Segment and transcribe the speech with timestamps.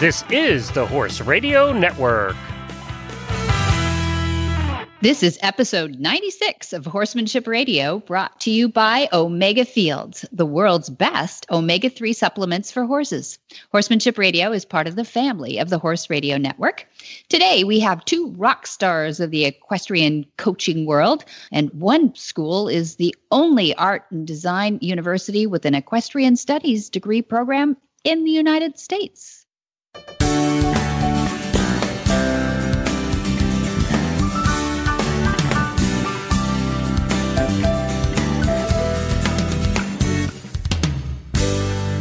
[0.00, 2.34] This is the Horse Radio Network.
[5.02, 10.88] This is episode 96 of Horsemanship Radio, brought to you by Omega Fields, the world's
[10.88, 13.38] best omega 3 supplements for horses.
[13.72, 16.86] Horsemanship Radio is part of the family of the Horse Radio Network.
[17.28, 22.96] Today, we have two rock stars of the equestrian coaching world, and one school is
[22.96, 28.78] the only art and design university with an equestrian studies degree program in the United
[28.78, 29.39] States.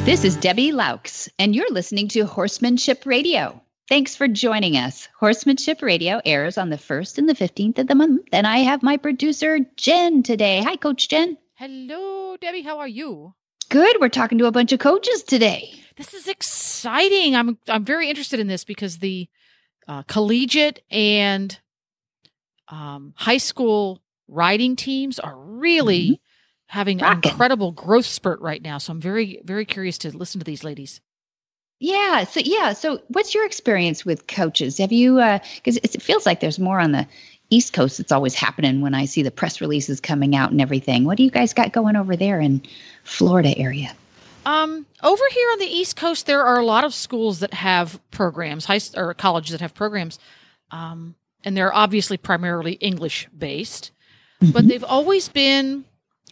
[0.09, 3.61] This is Debbie Laux, and you're listening to Horsemanship Radio.
[3.87, 5.07] Thanks for joining us.
[5.19, 8.81] Horsemanship Radio airs on the 1st and the 15th of the month, and I have
[8.81, 10.63] my producer, Jen, today.
[10.63, 11.37] Hi, Coach Jen.
[11.53, 12.63] Hello, Debbie.
[12.63, 13.35] How are you?
[13.69, 13.97] Good.
[13.99, 15.71] We're talking to a bunch of coaches today.
[15.95, 17.35] This is exciting.
[17.35, 19.27] I'm I'm very interested in this because the
[19.87, 21.57] uh, collegiate and
[22.67, 26.23] um, high school riding teams are really mm-hmm
[26.69, 27.17] having Rockin'.
[27.17, 28.77] an incredible growth spurt right now.
[28.77, 31.01] So I'm very, very curious to listen to these ladies.
[31.79, 32.25] Yeah.
[32.25, 32.73] So yeah.
[32.73, 34.77] So what's your experience with coaches?
[34.77, 35.15] Have you?
[35.15, 37.07] Because uh, it feels like there's more on the
[37.49, 37.99] East Coast.
[37.99, 41.05] It's always happening when I see the press releases coming out and everything.
[41.05, 42.61] What do you guys got going over there in
[43.03, 43.95] Florida area?
[44.45, 47.99] Um, over here on the East Coast, there are a lot of schools that have
[48.11, 50.17] programs, high or colleges that have programs,
[50.71, 53.91] um, and they're obviously primarily English based,
[54.41, 54.51] mm-hmm.
[54.51, 55.85] but they've always been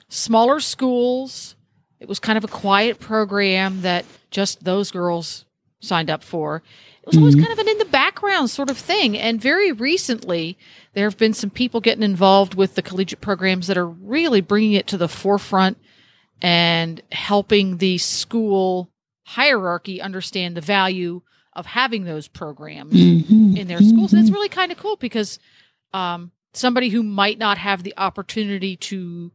[0.10, 1.56] smaller schools.
[2.00, 5.46] It was kind of a quiet program that just those girls
[5.80, 6.64] signed up for.
[7.08, 7.24] It was mm-hmm.
[7.24, 9.18] always kind of an in the background sort of thing.
[9.18, 10.58] And very recently,
[10.94, 14.74] there have been some people getting involved with the collegiate programs that are really bringing
[14.74, 15.78] it to the forefront
[16.42, 18.92] and helping the school
[19.24, 21.22] hierarchy understand the value
[21.54, 23.56] of having those programs mm-hmm.
[23.56, 24.12] in their schools.
[24.12, 24.36] And it's mm-hmm.
[24.36, 25.40] really kind of cool because
[25.94, 29.32] um, somebody who might not have the opportunity to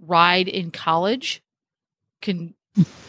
[0.00, 1.40] ride in college
[2.20, 2.54] can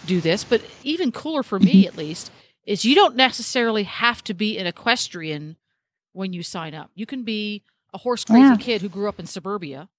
[0.05, 0.43] do this.
[0.43, 2.31] But even cooler for me, at least,
[2.65, 5.57] is you don't necessarily have to be an equestrian
[6.13, 6.91] when you sign up.
[6.95, 7.63] You can be
[7.93, 8.57] a horse crazy yeah.
[8.57, 9.89] kid who grew up in suburbia.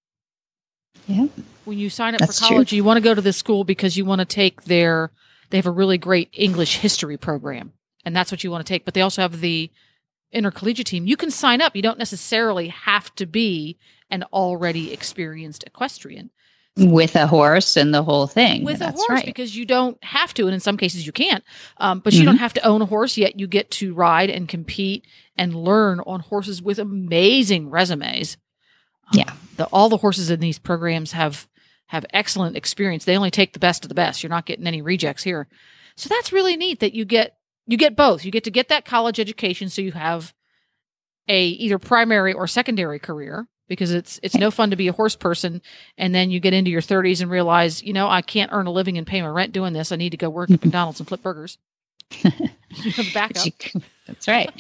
[1.07, 1.27] Yeah.
[1.65, 2.77] When you sign up That's for college, true.
[2.77, 5.11] you want to go to this school because you want to take their,
[5.51, 7.73] they have a really great English history program.
[8.05, 8.85] And that's what you want to take.
[8.85, 9.71] But they also have the
[10.33, 11.07] intercollegiate team.
[11.07, 11.75] You can sign up.
[11.75, 13.79] You don't necessarily have to be
[14.11, 16.31] an already experienced equestrian
[16.77, 18.65] with a horse and the whole thing.
[18.65, 19.25] With That's a horse, right.
[19.25, 21.45] because you don't have to, and in some cases you can't.
[21.79, 22.27] Um, but you mm-hmm.
[22.27, 23.39] don't have to own a horse yet.
[23.39, 28.37] You get to ride and compete and learn on horses with amazing resumes.
[29.13, 31.47] Um, yeah, the, all the horses in these programs have
[31.87, 33.05] have excellent experience.
[33.05, 34.23] They only take the best of the best.
[34.23, 35.47] You're not getting any rejects here.
[35.97, 37.37] So that's really neat that you get
[37.67, 38.25] you get both.
[38.25, 40.35] You get to get that college education, so you have
[41.29, 45.17] a either primary or secondary career because it's it's no fun to be a horse
[45.17, 45.63] person.
[45.99, 48.73] And then you get into your 30s and realize you know i can't earn a
[48.73, 49.93] living and pay my rent doing this.
[49.93, 51.59] I need to go work at mcdonald's and flip burgers.
[53.15, 53.45] Backup.
[54.07, 54.51] that's right.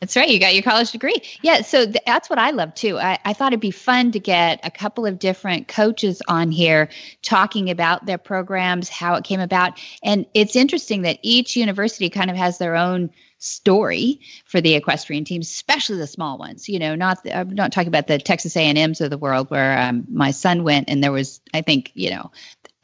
[0.00, 0.28] That's right.
[0.28, 1.22] You got your college degree.
[1.42, 1.62] Yeah.
[1.62, 2.98] So th- that's what i love too.
[2.98, 6.88] I, I thought it'd be fun to get a couple of different coaches on here
[7.22, 9.80] talking about their programs how it came about.
[10.02, 15.24] And it's interesting that each university kind of has their own story for the equestrian
[15.24, 16.68] teams, especially the small ones.
[16.68, 19.78] You know, not the, I'm not talking about the Texas A&Ms of the world where
[19.78, 22.30] um, my son went and there was, I think, you know,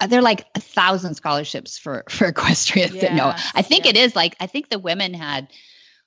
[0.09, 2.95] they're like a thousand scholarships for for equestrians.
[2.95, 3.95] Yes, no, I think yes.
[3.95, 5.49] it is like I think the women had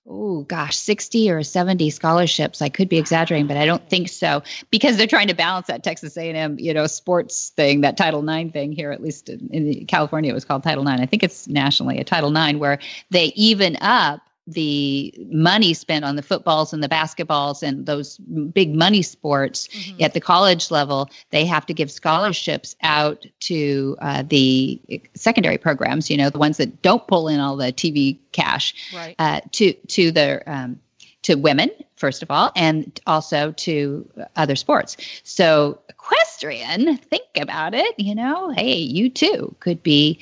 [0.09, 4.41] oh gosh 60 or 70 scholarships i could be exaggerating but i don't think so
[4.72, 8.53] because they're trying to balance that texas a&m you know sports thing that title ix
[8.53, 11.47] thing here at least in, in california it was called title ix i think it's
[11.47, 12.79] nationally a title ix where
[13.12, 18.74] they even up the money spent on the footballs and the basketballs and those big
[18.74, 20.02] money sports mm-hmm.
[20.02, 24.82] at the college level, they have to give scholarships out to uh, the
[25.16, 26.09] secondary programs.
[26.09, 29.16] You know, the ones that don't pull in all the TV cash right.
[29.20, 30.79] uh, to to the um,
[31.23, 34.96] to women first of all, and also to other sports.
[35.23, 37.94] So equestrian, think about it.
[37.97, 40.20] You know, hey, you too could be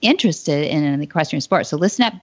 [0.00, 1.66] interested in an equestrian sport.
[1.66, 2.14] So listen up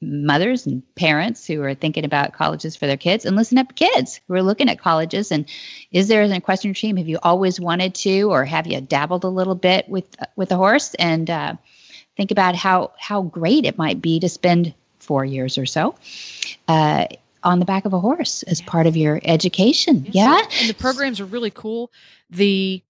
[0.00, 4.20] mothers and parents who are thinking about colleges for their kids and listen up kids
[4.28, 5.32] who are looking at colleges.
[5.32, 5.44] And
[5.90, 9.28] is there an equestrian team have you always wanted to or have you dabbled a
[9.28, 10.94] little bit with with a horse?
[10.94, 11.54] And uh,
[12.16, 15.94] think about how how great it might be to spend four years or so
[16.68, 17.06] uh,
[17.42, 18.68] on the back of a horse as yes.
[18.68, 20.04] part of your education.
[20.10, 20.14] Yes.
[20.14, 20.60] yeah.
[20.60, 21.90] And the programs are really cool.
[22.30, 22.82] The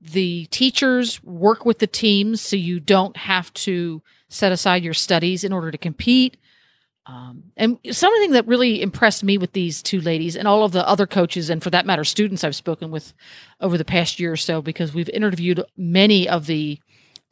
[0.00, 5.44] the teachers work with the teams so you don't have to set aside your studies
[5.44, 6.36] in order to compete
[7.04, 10.86] Um, and something that really impressed me with these two ladies and all of the
[10.86, 13.12] other coaches, and for that matter, students I've spoken with
[13.60, 16.78] over the past year or so, because we've interviewed many of the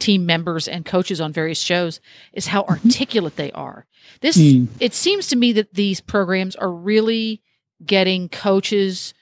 [0.01, 2.01] team members and coaches on various shows,
[2.33, 2.87] is how mm-hmm.
[2.89, 3.87] articulate they are.
[4.23, 4.67] This, mm.
[4.81, 7.41] it seems to me that these programs are really
[7.85, 9.15] getting coaches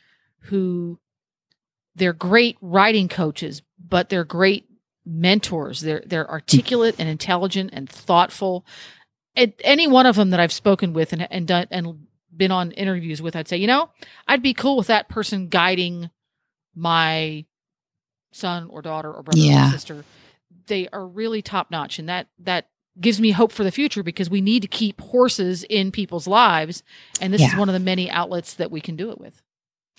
[0.42, 0.98] who
[1.94, 4.64] they're great writing coaches, but they're great
[5.04, 5.80] mentors.
[5.80, 8.64] They're they're articulate and intelligent and thoughtful.
[9.38, 12.06] And any one of them that I've spoken with and and done and
[12.36, 13.90] been on interviews with, I'd say, you know,
[14.26, 16.10] I'd be cool with that person guiding
[16.74, 17.46] my
[18.32, 19.68] son or daughter or brother yeah.
[19.68, 20.04] or sister.
[20.66, 22.68] They are really top notch, and that that
[23.00, 26.82] gives me hope for the future because we need to keep horses in people's lives,
[27.20, 27.52] and this yeah.
[27.52, 29.40] is one of the many outlets that we can do it with.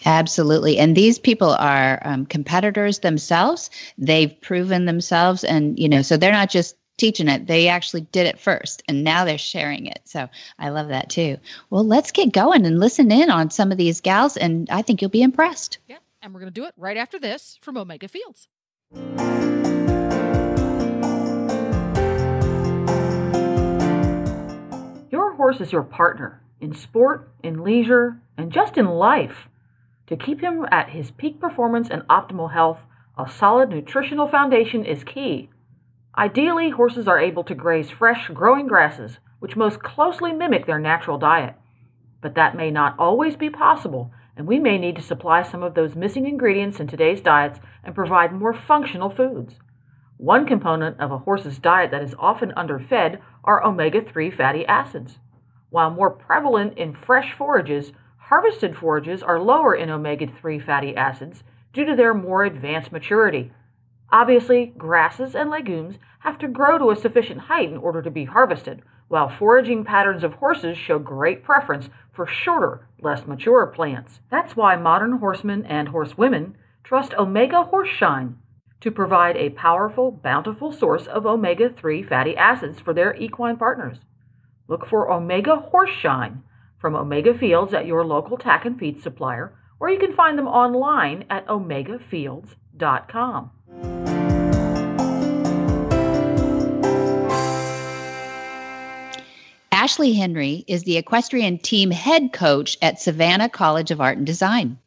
[0.06, 0.78] Absolutely.
[0.78, 3.70] And these people are um, competitors themselves.
[3.98, 5.44] They've proven themselves.
[5.44, 9.04] And, you know, so they're not just teaching it, they actually did it first and
[9.04, 10.02] now they're sharing it.
[10.06, 10.30] So
[10.60, 11.38] I love that too.
[11.70, 14.38] Well, let's get going and listen in on some of these gals.
[14.38, 15.80] And I think you'll be impressed.
[15.88, 15.98] Yeah.
[16.22, 18.48] And we're going to do it right after this from Omega Fields.
[25.12, 29.48] Your horse is your partner in sport, in leisure, and just in life.
[30.08, 32.80] To keep him at his peak performance and optimal health,
[33.18, 35.50] a solid nutritional foundation is key.
[36.18, 41.18] Ideally, horses are able to graze fresh, growing grasses, which most closely mimic their natural
[41.18, 41.56] diet.
[42.22, 45.76] But that may not always be possible, and we may need to supply some of
[45.76, 49.60] those missing ingredients in today's diets and provide more functional foods.
[50.18, 55.20] One component of a horse's diet that is often underfed are omega 3 fatty acids.
[55.70, 57.94] While more prevalent in fresh forages,
[58.30, 63.52] Harvested forages are lower in omega 3 fatty acids due to their more advanced maturity.
[64.12, 68.24] Obviously, grasses and legumes have to grow to a sufficient height in order to be
[68.26, 74.20] harvested, while foraging patterns of horses show great preference for shorter, less mature plants.
[74.30, 78.36] That's why modern horsemen and horsewomen trust Omega Horseshine
[78.82, 83.98] to provide a powerful, bountiful source of omega 3 fatty acids for their equine partners.
[84.68, 86.44] Look for Omega Horseshine
[86.80, 90.48] from Omega Fields at your local tack and feed supplier, or you can find them
[90.48, 93.52] online at omegafields.com.
[99.82, 104.78] Ashley Henry is the equestrian team head coach at Savannah College of Art and Design.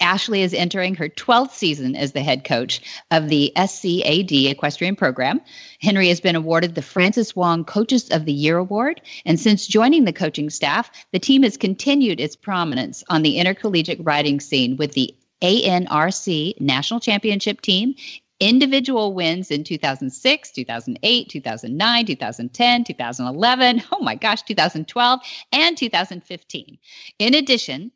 [0.00, 5.40] Ashley is entering her 12th season as the head coach of the SCAD equestrian program.
[5.80, 10.04] Henry has been awarded the Francis Wong Coaches of the Year Award, and since joining
[10.04, 14.92] the coaching staff, the team has continued its prominence on the intercollegiate riding scene with
[14.92, 17.94] the ANRC National Championship team
[18.44, 25.20] individual wins in 2006, 2008, 2009, 2010, 2011, oh my gosh, 2012,
[25.52, 26.78] and 2015.
[27.18, 27.90] In addition,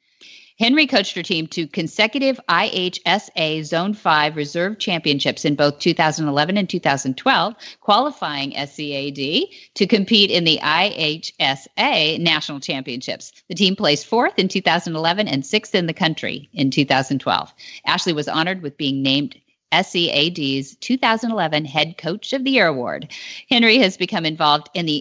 [0.58, 6.68] Henry coached her team to consecutive IHSA Zone 5 Reserve Championships in both 2011 and
[6.68, 13.32] 2012, qualifying SCAD to compete in the IHSA National Championships.
[13.48, 17.54] The team placed fourth in 2011 and sixth in the country in 2012.
[17.86, 19.36] Ashley was honored with being named
[19.72, 23.12] SCAD's 2011 Head Coach of the Year Award.
[23.50, 24.98] Henry has become involved in the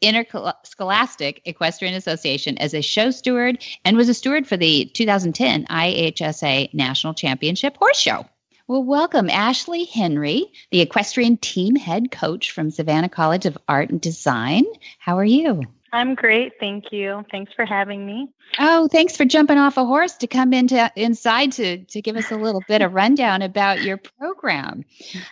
[0.00, 6.72] Interscholastic Equestrian Association as a show steward and was a steward for the 2010 IHSA
[6.74, 8.26] National Championship Horse Show.
[8.68, 14.00] Well, welcome, Ashley Henry, the equestrian team head coach from Savannah College of Art and
[14.00, 14.64] Design.
[15.00, 15.64] How are you?
[15.92, 17.24] I'm great, thank you.
[17.30, 18.28] Thanks for having me.
[18.58, 22.30] Oh, thanks for jumping off a horse to come into inside to to give us
[22.30, 24.84] a little bit of rundown about your program.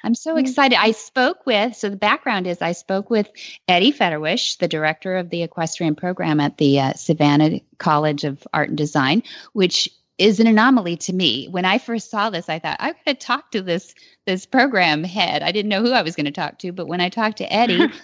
[0.02, 0.40] I'm so mm-hmm.
[0.40, 0.78] excited.
[0.78, 3.28] I spoke with so the background is I spoke with
[3.68, 8.68] Eddie Federwisch, the director of the equestrian program at the uh, Savannah College of Art
[8.68, 9.22] and Design,
[9.52, 9.88] which
[10.18, 11.46] is an anomaly to me.
[11.46, 13.94] When I first saw this, I thought I'm going to talk to this
[14.26, 15.42] this program head.
[15.42, 17.52] I didn't know who I was going to talk to, but when I talked to
[17.52, 17.88] Eddie.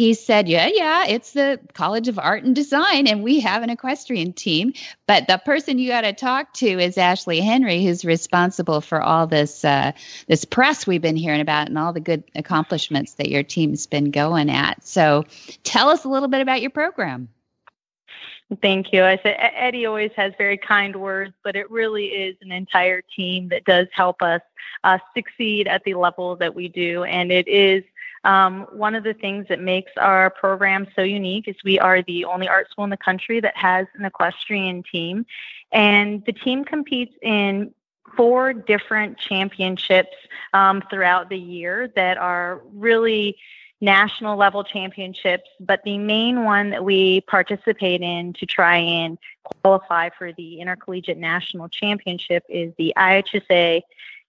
[0.00, 3.68] he said, Yeah, yeah, it's the College of Art and Design, and we have an
[3.68, 4.72] equestrian team.
[5.06, 9.26] But the person you got to talk to is Ashley Henry, who's responsible for all
[9.26, 9.92] this uh,
[10.26, 14.10] this press we've been hearing about and all the good accomplishments that your team's been
[14.10, 14.86] going at.
[14.86, 15.26] So
[15.64, 17.28] tell us a little bit about your program.
[18.62, 19.04] Thank you.
[19.04, 23.50] I said Eddie always has very kind words, but it really is an entire team
[23.50, 24.40] that does help us
[24.82, 27.84] uh, succeed at the level that we do, and it is
[28.24, 32.24] um, one of the things that makes our program so unique is we are the
[32.26, 35.24] only art school in the country that has an equestrian team.
[35.72, 37.72] And the team competes in
[38.16, 40.16] four different championships
[40.52, 43.36] um, throughout the year that are really
[43.80, 49.16] national level championships, but the main one that we participate in to try and
[49.62, 53.80] qualify for the intercollegiate national championship is the IHSA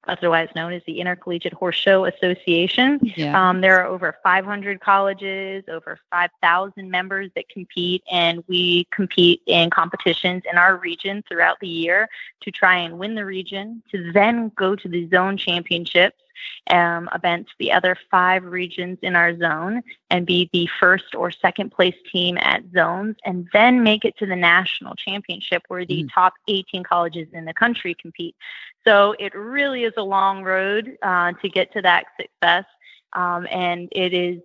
[0.08, 3.00] otherwise known as the Intercollegiate Horse Show Association.
[3.16, 3.50] Yeah.
[3.50, 9.70] Um, there are over 500 colleges, over 5,000 members that compete, and we compete in
[9.70, 12.10] competitions in our region throughout the year
[12.42, 16.22] to try and win the region, to then go to the zone championships
[16.70, 21.72] um, against the other five regions in our zone and be the first or second
[21.72, 26.14] place team at zones, and then make it to the national championship where the mm.
[26.14, 28.36] top 18 colleges in the country compete.
[28.84, 32.66] So it really is a long road uh, to get to that success.
[33.14, 34.40] Um, and it is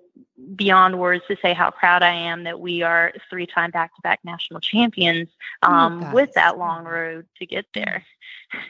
[0.55, 4.03] beyond words to say how proud I am that we are three time back to
[4.03, 5.29] back national champions
[5.63, 8.05] oh, um, oh, with that long road to get there.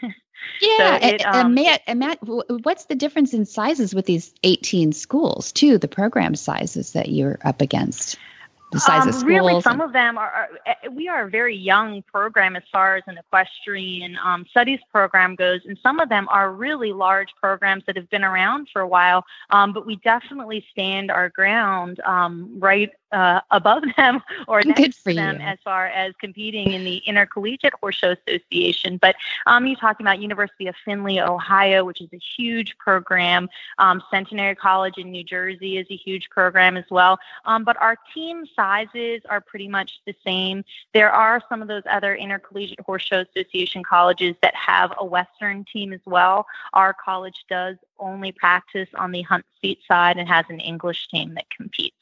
[0.60, 4.32] Yeah, so it, um, and, Matt, and Matt, what's the difference in sizes with these
[4.42, 5.78] 18 schools, too?
[5.78, 8.16] The program sizes that you're up against
[8.74, 9.24] um, of schools?
[9.24, 12.62] Really, some and- of them are, are, eh, We are a very young program as
[12.70, 17.34] far as an equestrian um, studies program goes, and some of them are really large
[17.40, 19.24] programs that have been around for a while.
[19.50, 25.14] Um, but we definitely stand our ground um, right uh, above them or next to
[25.14, 28.98] them as far as competing in the Intercollegiate Horse Show Association.
[28.98, 33.48] But um, you're talking about University of Findlay, Ohio, which is a huge program.
[33.78, 37.18] Um, Centenary College in New Jersey is a huge program as well.
[37.44, 40.64] Um, but our team sizes are pretty much the same.
[40.94, 45.64] There are some of those other Intercollegiate Horse Show Association colleges that have a Western
[45.64, 46.46] team as well.
[46.72, 51.34] Our college does only practice on the hunt seat side and has an English team
[51.34, 51.96] that competes.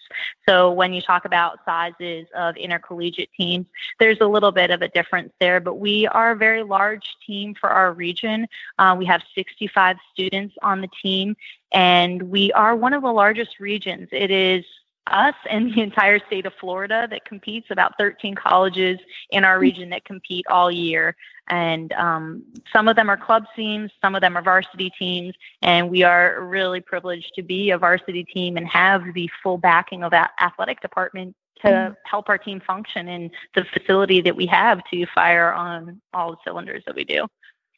[0.48, 3.66] So when you talk about sizes of intercollegiate teams,
[3.98, 7.54] there's a little bit of a difference there, but we are a very large team
[7.54, 8.46] for our region.
[8.78, 11.36] Uh, we have 65 students on the team,
[11.72, 14.08] and we are one of the largest regions.
[14.12, 14.64] It is
[15.06, 18.98] us and the entire state of Florida that competes, about 13 colleges
[19.30, 21.16] in our region that compete all year.
[21.48, 22.42] And um,
[22.72, 26.42] some of them are club teams, some of them are varsity teams, and we are
[26.42, 30.80] really privileged to be a varsity team and have the full backing of that athletic
[30.80, 31.94] department to mm-hmm.
[32.04, 36.38] help our team function in the facility that we have to fire on all the
[36.44, 37.26] cylinders that we do.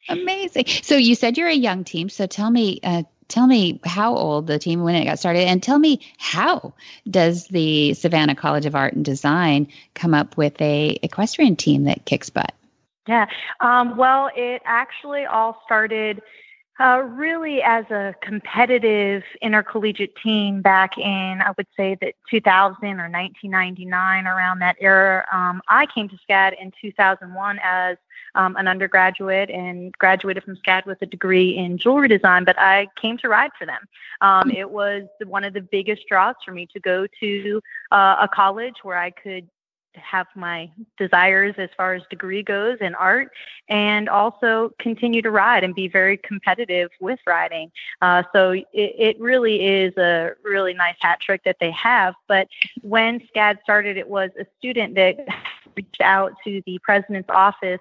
[0.09, 0.65] Amazing.
[0.83, 2.07] So you said you're a young team.
[2.07, 5.61] So tell me, uh, tell me how old the team when it got started and
[5.61, 6.73] tell me how
[7.09, 12.05] does the savannah college of art and design come up with a equestrian team that
[12.05, 12.53] kicks butt?
[13.07, 13.27] Yeah
[13.59, 16.21] um, well it actually all started
[16.79, 23.09] uh, really as a competitive intercollegiate team back in, I would say that 2000 or
[23.09, 25.25] 1999, around that era.
[25.31, 27.97] Um, I came to SCAD in 2001 as
[28.35, 32.87] um, an undergraduate and graduated from SCAD with a degree in jewelry design, but I
[33.01, 33.81] came to ride for them.
[34.21, 38.27] Um, it was one of the biggest draws for me to go to uh, a
[38.27, 39.49] college where I could
[39.97, 43.31] have my desires as far as degree goes in art
[43.69, 47.71] and also continue to ride and be very competitive with riding.
[48.01, 52.13] Uh, so it, it, really is a really nice hat trick that they have.
[52.27, 52.47] But
[52.81, 55.17] when SCAD started, it was a student that
[55.75, 57.79] reached out to the president's office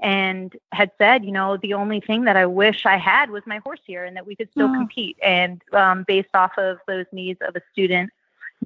[0.00, 3.58] and had said, you know, the only thing that I wish I had was my
[3.58, 4.74] horse here and that we could still oh.
[4.74, 5.16] compete.
[5.22, 8.10] And um, based off of those needs of a student,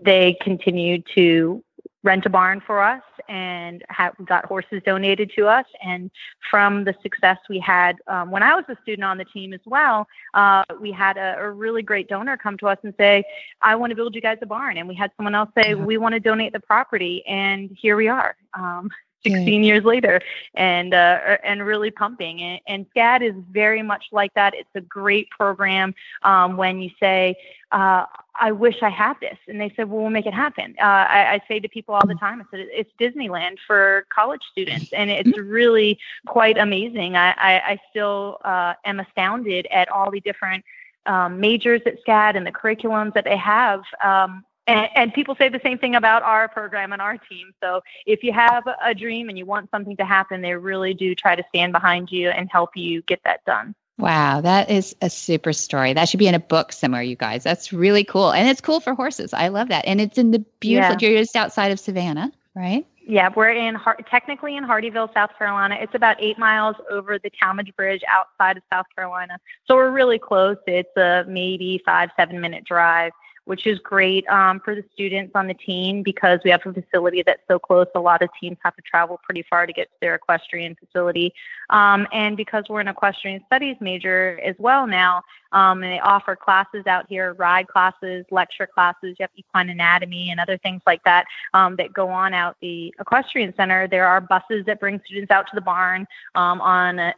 [0.02, 1.62] they continued to
[2.02, 5.66] rent a barn for us and have, got horses donated to us.
[5.82, 6.10] And
[6.50, 9.60] from the success we had um, when I was a student on the team as
[9.66, 13.24] well, uh, we had a, a, really great donor come to us and say,
[13.60, 14.78] I want to build you guys a barn.
[14.78, 17.24] And we had someone else say, we want to donate the property.
[17.26, 18.36] And here we are.
[18.54, 18.90] Um,
[19.22, 20.20] 16 years later
[20.54, 24.54] and uh, and really pumping and, and SCAD is very much like that.
[24.54, 27.36] It's a great program um, when you say
[27.72, 30.74] uh, I wish I had this and they said well we'll make it happen.
[30.78, 34.42] Uh, I, I, say to people all the time I said it's Disneyland for college
[34.50, 37.16] students and it's really quite amazing.
[37.16, 40.64] I, I, I still uh, am astounded at all the different
[41.06, 45.48] um, majors at SCAD and the curriculums that they have um, and, and, people say
[45.48, 47.52] the same thing about our program and our team.
[47.62, 51.14] So if you have a dream and you want something to happen, they really do
[51.14, 53.74] try to stand behind you and help you get that done.
[53.98, 55.92] Wow, that is a super story.
[55.92, 57.44] That should be in a book somewhere, you guys.
[57.44, 58.32] That's really cool.
[58.32, 59.34] And it's cool for horses.
[59.34, 59.84] I love that.
[59.84, 61.08] And it's in the beautiful, yeah.
[61.08, 62.86] you're just outside of Savannah, right?
[63.06, 63.76] Yeah, we're in
[64.08, 65.76] technically in Hardeeville, South Carolina.
[65.80, 69.38] It's about eight miles over the Talmadge Bridge outside of South Carolina.
[69.66, 70.56] So we're really close.
[70.66, 73.12] It's a maybe five, seven minute drive
[73.50, 77.20] which is great um, for the students on the team because we have a facility
[77.26, 77.88] that's so close.
[77.96, 81.34] A lot of teams have to travel pretty far to get to their equestrian facility.
[81.68, 86.36] Um, and because we're an equestrian studies major as well now, um, and they offer
[86.36, 91.02] classes out here, ride classes, lecture classes, you have equine anatomy and other things like
[91.02, 93.88] that um, that go on out the equestrian center.
[93.88, 97.14] There are buses that bring students out to the barn um, on a,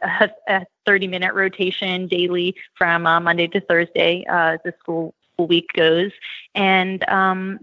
[0.47, 5.13] a, 30 minute rotation daily from uh, Monday to Thursday uh, the school
[5.47, 6.11] week goes.
[6.55, 7.59] And um,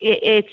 [0.00, 0.52] it, it's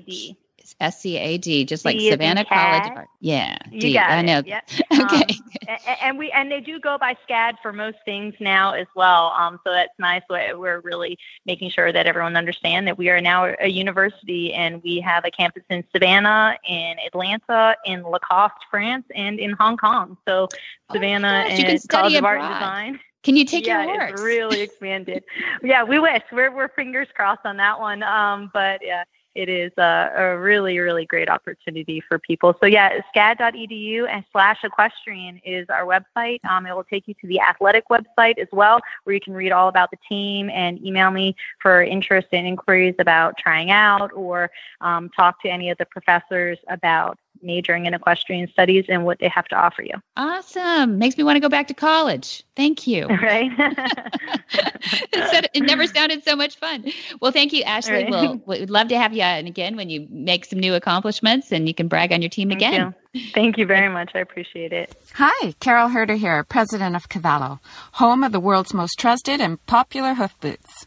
[0.80, 3.08] S C A D, just like Savannah College of Art.
[3.20, 3.88] Yeah, D.
[3.88, 4.38] You got I know.
[4.38, 4.46] It.
[4.46, 4.70] Yep.
[5.00, 5.34] okay.
[5.68, 9.32] Um, and we and they do go by SCAD for most things now as well.
[9.36, 10.22] Um, so that's nice.
[10.28, 15.00] We're really making sure that everyone understand that we are now a university and we
[15.00, 20.16] have a campus in Savannah, in Atlanta, in Lacoste, France, and in Hong Kong.
[20.26, 23.00] So oh Savannah oh and College of Art and Design.
[23.26, 24.12] Can you take yeah, your horse?
[24.12, 25.24] it's really expanded.
[25.60, 26.22] yeah, we wish.
[26.30, 28.04] We're we're fingers crossed on that one.
[28.04, 29.02] Um, but yeah,
[29.36, 32.56] it is a, a, really, really great opportunity for people.
[32.60, 36.44] So yeah, scad.edu and slash equestrian is our website.
[36.44, 39.52] Um, it will take you to the athletic website as well, where you can read
[39.52, 44.50] all about the team and email me for interest and inquiries about trying out or
[44.80, 49.28] um, talk to any of the professors about majoring in equestrian studies and what they
[49.28, 49.94] have to offer you.
[50.16, 50.98] Awesome.
[50.98, 52.44] Makes me want to go back to college.
[52.54, 53.08] Thank you.
[53.26, 53.50] Right.
[55.52, 56.84] it never sounded so much fun.
[57.20, 58.04] Well, thank you, Ashley.
[58.04, 58.10] Right.
[58.10, 61.66] We'll, we'd love to have you and again when you make some new accomplishments and
[61.66, 62.94] you can brag on your team thank again.
[63.12, 63.22] You.
[63.34, 64.12] Thank you very much.
[64.14, 64.94] I appreciate it.
[65.14, 67.58] Hi, Carole Herder here, president of Cavallo,
[67.92, 70.86] home of the world's most trusted and popular hoof boots.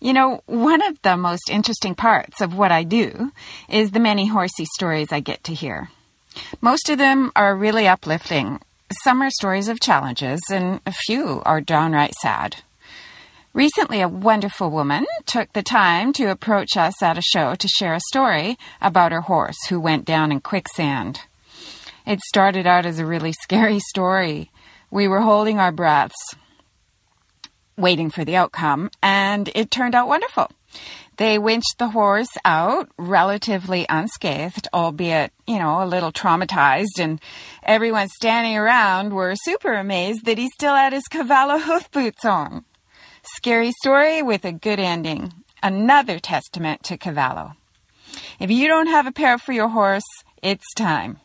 [0.00, 3.32] You know, one of the most interesting parts of what I do
[3.68, 5.88] is the many horsey stories I get to hear.
[6.60, 8.60] Most of them are really uplifting.
[9.04, 12.56] Some are stories of challenges, and a few are downright sad.
[13.54, 17.94] Recently, a wonderful woman took the time to approach us at a show to share
[17.94, 21.20] a story about her horse who went down in quicksand.
[22.06, 24.50] It started out as a really scary story.
[24.90, 26.36] We were holding our breaths
[27.76, 30.50] waiting for the outcome, and it turned out wonderful.
[31.16, 37.20] They winched the horse out relatively unscathed, albeit, you know, a little traumatized, and
[37.62, 42.64] everyone standing around were super amazed that he still had his Cavallo hoof boots on.
[43.22, 45.32] Scary story with a good ending.
[45.62, 47.54] Another testament to Cavallo.
[48.38, 50.04] If you don't have a pair for your horse,
[50.42, 51.18] it's time.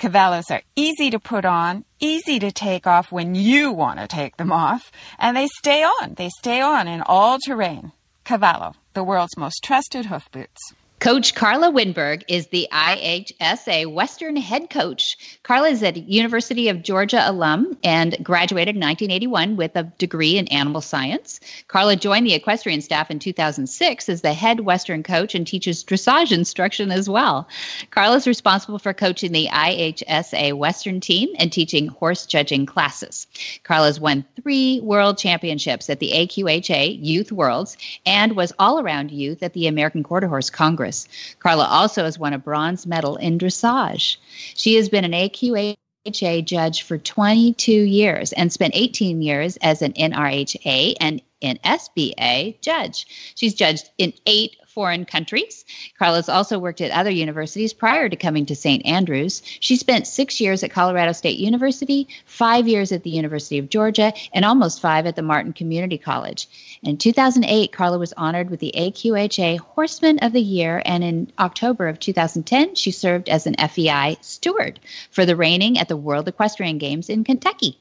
[0.00, 4.38] Cavallos are easy to put on, easy to take off when you want to take
[4.38, 6.14] them off, and they stay on.
[6.14, 7.92] They stay on in all terrain.
[8.24, 10.72] Cavallo, the world's most trusted hoof boots.
[11.00, 15.16] Coach Carla Wennberg is the IHSA Western head coach.
[15.44, 20.46] Carla is a University of Georgia alum and graduated in 1981 with a degree in
[20.48, 21.40] animal science.
[21.68, 26.32] Carla joined the equestrian staff in 2006 as the head Western coach and teaches dressage
[26.32, 27.48] instruction as well.
[27.92, 33.26] Carla is responsible for coaching the IHSA Western team and teaching horse judging classes.
[33.62, 39.42] Carla's won three world championships at the AQHA Youth Worlds and was all around youth
[39.42, 40.89] at the American Quarter Horse Congress.
[41.38, 44.16] Carla also has won a bronze medal in dressage.
[44.54, 49.92] She has been an AQHA judge for 22 years and spent 18 years as an
[49.94, 53.06] NRHA and NSBA judge.
[53.34, 55.64] She's judged in eight foreign countries.
[55.98, 58.84] Carla's also worked at other universities prior to coming to St.
[58.86, 59.42] Andrews.
[59.58, 64.12] She spent six years at Colorado State University, five years at the University of Georgia,
[64.32, 66.48] and almost five at the Martin Community College.
[66.82, 71.88] In 2008, Carla was honored with the AQHA Horseman of the Year, and in October
[71.88, 74.78] of 2010, she served as an FEI steward
[75.10, 77.78] for the reining at the World Equestrian Games in Kentucky.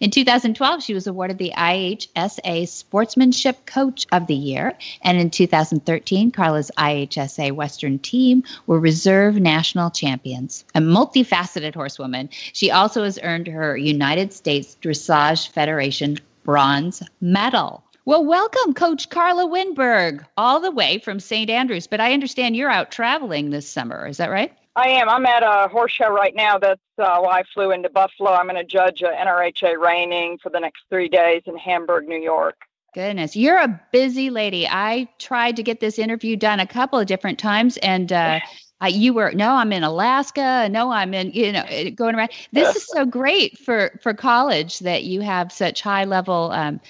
[0.00, 4.76] In 2012, she was awarded the IHSA Sportsmanship Coach of the Year.
[5.02, 10.64] And in 2013, Carla's IHSA Western team were reserve national champions.
[10.74, 17.84] A multifaceted horsewoman, she also has earned her United States Dressage Federation bronze medal.
[18.06, 21.50] Well, welcome, Coach Carla Wennberg, all the way from St.
[21.50, 21.86] Andrews.
[21.86, 24.06] But I understand you're out traveling this summer.
[24.06, 24.52] Is that right?
[24.80, 25.10] I am.
[25.10, 26.56] I'm at a horse show right now.
[26.56, 28.30] That's uh, why I flew into Buffalo.
[28.30, 32.18] I'm going to judge a NRHA reining for the next three days in Hamburg, New
[32.18, 32.56] York.
[32.94, 34.66] Goodness, you're a busy lady.
[34.66, 38.40] I tried to get this interview done a couple of different times, and uh,
[38.80, 40.66] I, you were no, I'm in Alaska.
[40.70, 42.30] No, I'm in you know eh, going around.
[42.52, 46.50] This is so great for for college that you have such high level.
[46.52, 46.80] Um,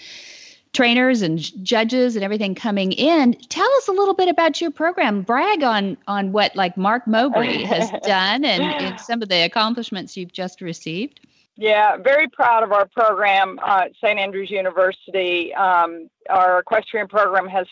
[0.72, 3.34] trainers and judges and everything coming in.
[3.48, 5.22] Tell us a little bit about your program.
[5.22, 10.16] Brag on on what like Mark Mowbray has done and, and, some of the accomplishments
[10.16, 11.20] you've just received.
[11.56, 14.18] Yeah, very proud of our program uh, at St.
[14.18, 15.52] Andrews University.
[15.54, 17.66] Um, our equestrian program has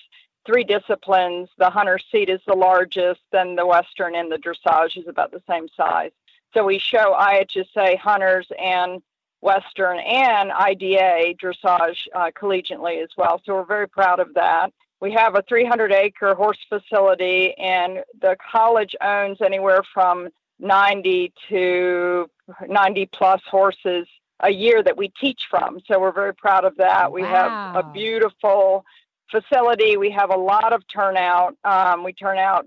[0.45, 1.49] three disciplines.
[1.59, 5.43] The hunter seat is the largest, then the western and the dressage is about the
[5.49, 6.11] same size.
[6.55, 9.03] So we show IHSA hunters and
[9.41, 13.41] Western and IDA dressage uh, collegiately as well.
[13.45, 14.73] So we're very proud of that.
[15.01, 22.29] We have a 300 acre horse facility, and the college owns anywhere from 90 to
[22.67, 24.09] 90 plus horses
[24.41, 25.81] a year that we teach from.
[25.87, 27.13] So we're very proud of that.
[27.13, 28.85] We have a beautiful
[29.31, 29.97] facility.
[29.97, 31.57] We have a lot of turnout.
[31.65, 32.67] Um, we turn out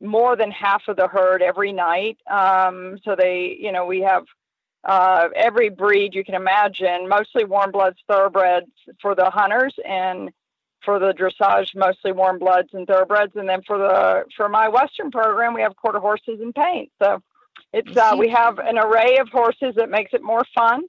[0.00, 2.18] more than half of the herd every night.
[2.30, 4.24] Um, so they, you know, we have
[4.84, 10.30] uh, every breed you can imagine, mostly warm bloods, thoroughbreds for the hunters, and
[10.82, 13.34] for the dressage, mostly warm bloods and thoroughbreds.
[13.36, 16.90] And then for the for my Western program, we have quarter horses and paint.
[17.02, 17.22] So
[17.72, 20.82] it's uh, we have an array of horses that makes it more fun.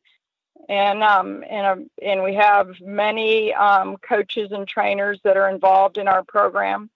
[0.68, 5.98] And um, and um, and we have many um, coaches and trainers that are involved
[5.98, 6.90] in our program,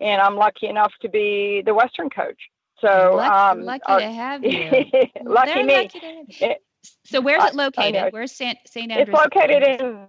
[0.00, 2.48] and I'm lucky enough to be the Western coach.
[2.80, 4.70] So lucky, um, lucky our, to have you.
[5.24, 5.74] lucky me.
[5.74, 6.00] Lucky
[6.40, 6.62] it,
[7.04, 8.12] so where's it located?
[8.12, 8.58] Where's St.
[8.66, 8.90] St.
[8.90, 9.08] Andrews?
[9.08, 10.06] It's located in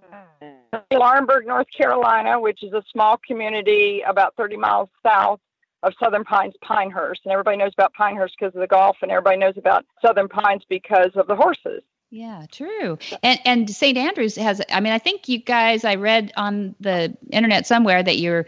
[0.92, 5.40] Laurinburg, North Carolina, which is a small community about 30 miles south
[5.82, 7.22] of Southern Pines Pinehurst.
[7.24, 10.62] And everybody knows about Pinehurst because of the golf, and everybody knows about Southern Pines
[10.68, 11.82] because of the horses.
[12.10, 12.98] Yeah, true.
[13.22, 13.96] And and St.
[13.96, 18.18] Andrews has I mean I think you guys I read on the internet somewhere that
[18.18, 18.46] you're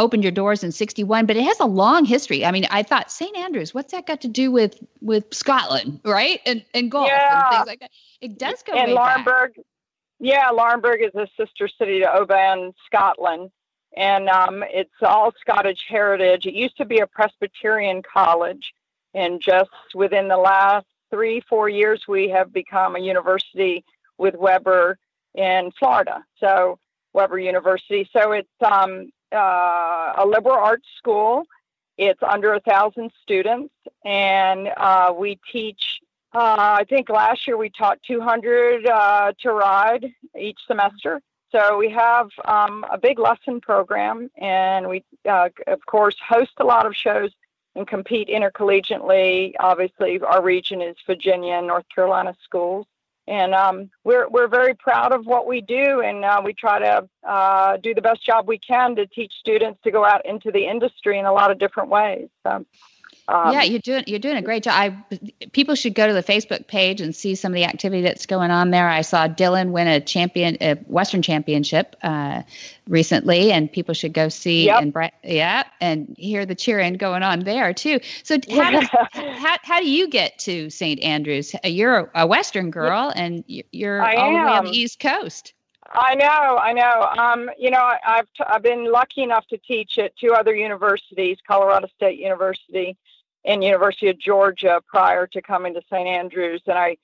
[0.00, 2.44] opened your doors in 61 but it has a long history.
[2.44, 6.40] I mean i thought st andrews what's that got to do with with scotland right?
[6.46, 7.44] And and golf yeah.
[7.44, 7.90] and things like that.
[8.20, 9.50] It does go and laurinburg
[10.18, 13.50] yeah laurinburg is a sister city to oban scotland.
[13.96, 16.46] And um, it's all scottish heritage.
[16.46, 18.72] It used to be a presbyterian college.
[19.14, 23.84] And just within the last three four years we have become a university
[24.16, 24.96] with webber
[25.34, 26.24] in florida.
[26.38, 26.78] So
[27.12, 28.08] webber university.
[28.12, 31.44] So it's um, uh, a liberal arts school.
[31.98, 36.00] It's under a thousand students, and uh, we teach.
[36.32, 40.06] Uh, I think last year we taught 200 uh, to ride
[40.38, 41.20] each semester.
[41.52, 46.64] So we have um, a big lesson program, and we, uh, of course, host a
[46.64, 47.32] lot of shows
[47.74, 49.54] and compete intercollegiately.
[49.58, 52.86] Obviously, our region is Virginia and North Carolina schools
[53.30, 57.08] and um, we're we're very proud of what we do, and uh, we try to
[57.26, 60.66] uh, do the best job we can to teach students to go out into the
[60.66, 62.28] industry in a lot of different ways.
[62.42, 62.66] So,
[63.30, 64.74] um, yeah, you're doing you're doing a great job.
[64.74, 65.16] I
[65.52, 68.50] people should go to the Facebook page and see some of the activity that's going
[68.50, 68.88] on there.
[68.88, 72.42] I saw Dylan win a champion, a Western Championship uh,
[72.88, 74.82] recently, and people should go see yep.
[74.82, 78.00] and yeah, and hear the cheering going on there too.
[78.24, 78.80] So, how,
[79.12, 81.00] how, how do you get to St.
[81.00, 81.54] Andrews?
[81.62, 84.32] You're a Western girl, and you're I all am.
[84.32, 85.54] the way on the East Coast.
[85.92, 87.22] I know, I know.
[87.22, 90.54] Um, you know, I, have t- I've been lucky enough to teach at two other
[90.54, 92.96] universities, Colorado State University
[93.44, 96.06] and University of Georgia prior to coming to St.
[96.06, 96.96] Andrews, and I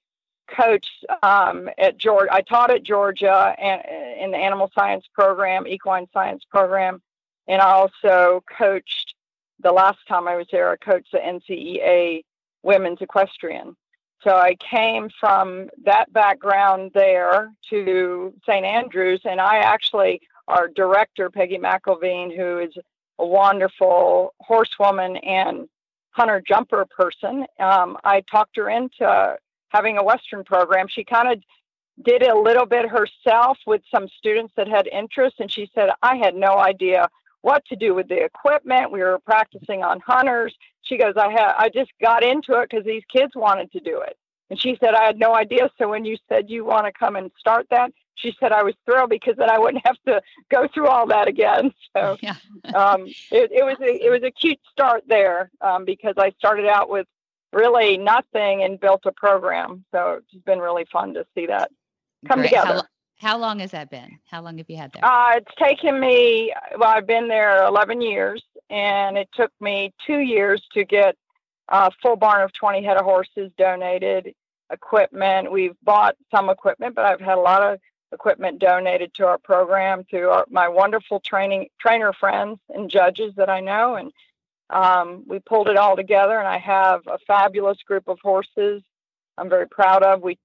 [0.49, 2.33] coached um, at Georgia.
[2.33, 3.83] I taught at Georgia and
[4.21, 7.03] in the animal science program, equine science program,
[7.49, 9.15] and I also coached.
[9.61, 12.23] The last time I was there, I coached the NCEA
[12.63, 13.75] women's equestrian.
[14.23, 18.67] So I came from that background there to St.
[18.67, 22.73] Andrews, and I actually, our director, Peggy McElveen, who is
[23.19, 25.69] a wonderful horsewoman and
[26.17, 27.45] hunter jumper person.
[27.61, 29.37] Um, I talked her into
[29.69, 30.87] having a Western program.
[30.89, 31.43] She kind of
[32.05, 36.17] did a little bit herself with some students that had interest, and she said, I
[36.17, 37.09] had no idea
[37.43, 38.91] what to do with the equipment.
[38.91, 40.55] We were practicing on hunters.
[40.83, 44.01] She goes, I had I just got into it because these kids wanted to do
[44.01, 44.17] it.
[44.51, 45.71] And she said, I had no idea.
[45.79, 48.75] So when you said you want to come and start that, she said I was
[48.85, 51.73] thrilled because then I wouldn't have to go through all that again.
[51.97, 52.35] So yeah.
[52.75, 56.67] um, it, it, was a, it was a cute start there um, because I started
[56.67, 57.07] out with
[57.55, 59.83] really nothing and built a program.
[59.93, 61.71] So it's been really fun to see that
[62.29, 62.51] come Great.
[62.51, 62.83] together.
[63.17, 64.19] How, How long has that been?
[64.27, 65.03] How long have you had there?
[65.03, 70.19] Uh, it's taken me, well, I've been there 11 years, and it took me two
[70.19, 71.17] years to get
[71.71, 74.35] a full barn of 20 head of horses donated,
[74.71, 75.51] equipment.
[75.51, 77.81] We've bought some equipment, but I've had a lot of
[78.17, 83.51] equipment donated to our program through our, my wonderful training trainer friends and judges that
[83.51, 83.95] I know.
[83.95, 84.13] And
[84.71, 88.83] um, we pulled it all together, and I have a fabulous group of horses
[89.39, 90.23] I'm very proud of.
[90.23, 90.39] We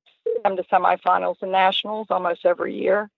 [0.44, 3.10] come to semifinals and nationals almost every year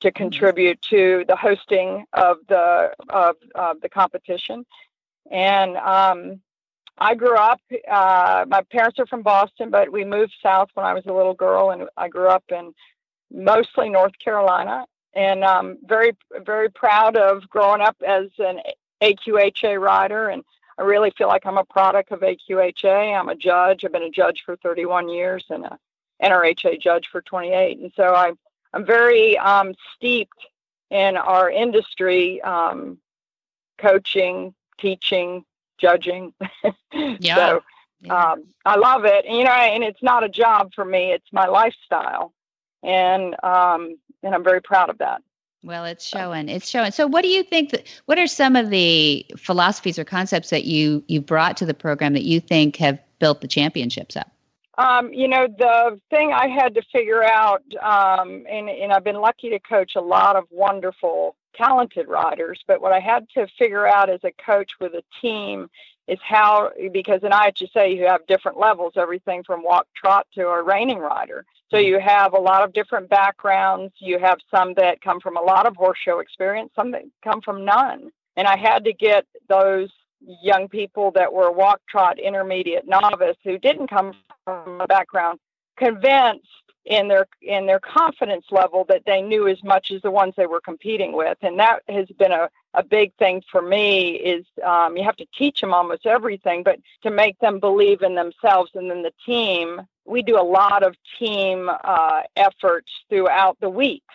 [0.00, 4.66] to contribute to the hosting of the of, of the competition.
[5.30, 6.40] And um,
[6.98, 7.60] I grew up.
[7.90, 11.34] Uh, my parents are from Boston, but we moved south when I was a little
[11.34, 12.74] girl, and I grew up in
[13.34, 14.86] mostly North Carolina.
[15.14, 18.60] And I'm very very proud of growing up as an
[19.02, 20.44] AQHA rider and
[20.78, 23.18] I really feel like I'm a product of AQHA.
[23.18, 23.84] I'm a judge.
[23.84, 25.78] I've been a judge for 31 years and a
[26.22, 27.78] NRHA judge for 28.
[27.78, 28.32] And so I,
[28.72, 30.46] I'm very um, steeped
[30.90, 32.98] in our industry, um,
[33.78, 35.44] coaching, teaching,
[35.78, 36.32] judging.
[37.18, 37.34] Yeah.
[37.34, 37.62] so
[38.08, 39.24] um, I love it.
[39.26, 41.10] And, you know, and it's not a job for me.
[41.12, 42.32] It's my lifestyle.
[42.84, 45.22] And, um, and I'm very proud of that.
[45.64, 46.50] Well, it's showing.
[46.50, 46.92] It's showing.
[46.92, 47.70] So, what do you think?
[47.70, 51.72] That, what are some of the philosophies or concepts that you you brought to the
[51.72, 54.30] program that you think have built the championships up?
[54.76, 59.20] Um, you know, the thing I had to figure out, um, and, and I've been
[59.20, 63.86] lucky to coach a lot of wonderful, talented riders, but what I had to figure
[63.86, 65.70] out as a coach with a team
[66.06, 70.62] is how, because in IHSA you have different levels, everything from walk trot to a
[70.62, 71.44] reining rider.
[71.70, 71.86] So mm-hmm.
[71.86, 73.94] you have a lot of different backgrounds.
[73.98, 77.40] You have some that come from a lot of horse show experience, some that come
[77.40, 78.10] from none.
[78.36, 79.90] And I had to get those
[80.20, 84.14] young people that were walk trot intermediate novice who didn't come
[84.44, 85.38] from a background
[85.76, 86.46] convinced
[86.86, 90.46] in their in their confidence level that they knew as much as the ones they
[90.46, 94.96] were competing with and that has been a, a big thing for me is um,
[94.96, 98.90] you have to teach them almost everything but to make them believe in themselves and
[98.90, 104.14] then the team we do a lot of team uh, efforts throughout the weeks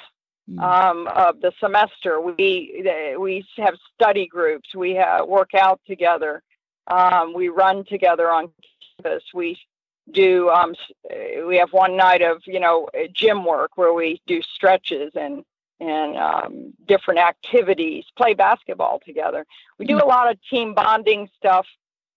[0.49, 0.61] mm.
[0.61, 2.19] um, of the semester.
[2.21, 4.75] We we have study groups.
[4.75, 6.41] We have, work out together.
[6.87, 8.51] Um, we run together on
[8.97, 9.23] campus.
[9.33, 9.59] We
[10.11, 10.49] do.
[10.49, 10.75] Um,
[11.47, 15.43] we have one night of you know gym work where we do stretches and
[15.79, 18.05] and um, different activities.
[18.17, 19.45] Play basketball together.
[19.77, 21.65] We do a lot of team bonding stuff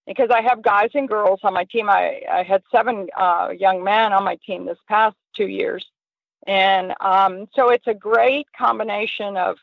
[0.07, 1.88] because I have guys and girls on my team.
[1.88, 5.87] I, I had seven uh, young men on my team this past two years.
[6.46, 9.59] And um, so it's a great combination of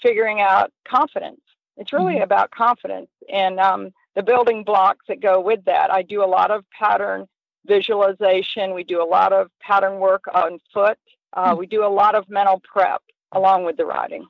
[0.00, 1.40] figuring out confidence.
[1.76, 2.22] It's really mm-hmm.
[2.22, 5.90] about confidence and um, the building blocks that go with that.
[5.90, 7.26] I do a lot of pattern
[7.66, 8.74] visualization.
[8.74, 10.98] We do a lot of pattern work on foot.
[11.32, 11.58] Uh, mm-hmm.
[11.58, 13.02] We do a lot of mental prep
[13.34, 14.26] along with the riding.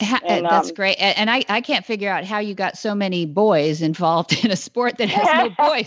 [0.00, 0.96] And, That's um, great.
[0.96, 4.56] And I, I can't figure out how you got so many boys involved in a
[4.56, 5.86] sport that has no boys.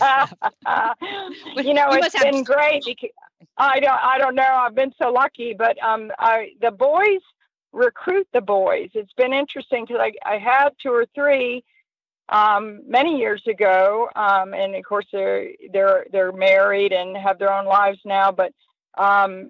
[1.66, 2.84] you know, you it's been great.
[2.84, 3.10] Because
[3.58, 4.42] I don't, I don't know.
[4.42, 7.20] I've been so lucky, but um, I, the boys
[7.72, 8.90] recruit the boys.
[8.94, 11.64] It's been interesting because I, I had two or three
[12.28, 17.52] um, many years ago, um, and of course they're they're they're married and have their
[17.52, 18.32] own lives now.
[18.32, 18.52] But
[18.98, 19.48] um,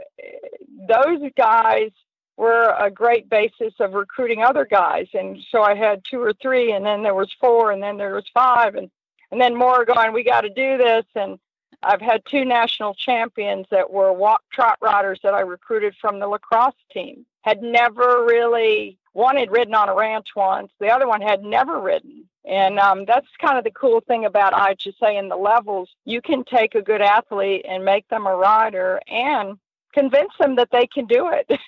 [0.89, 1.91] those guys
[2.37, 5.09] were a great basis of recruiting other guys.
[5.15, 8.15] And so I had two or three, and then there was four, and then there
[8.15, 8.91] was five, and
[9.31, 10.13] and then more going.
[10.13, 11.39] We got to do this, and
[11.83, 16.29] I've had two national champions that were walk trot riders that I recruited from the
[16.29, 17.27] lacrosse team.
[17.43, 21.81] Had never really one had ridden on a ranch once, the other one had never
[21.81, 22.29] ridden.
[22.45, 25.89] And um, that's kind of the cool thing about IHSA and the levels.
[26.05, 29.59] You can take a good athlete and make them a rider and
[29.95, 31.51] convince them that they can do it.